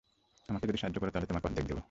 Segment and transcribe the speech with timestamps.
[0.49, 1.79] আমাকে যদি সাহায্য করো, তাহলে তোমাকে অর্ধেক দেব।